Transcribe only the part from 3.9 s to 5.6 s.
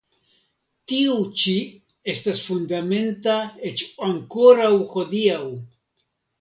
ankoraŭ hodiaŭ.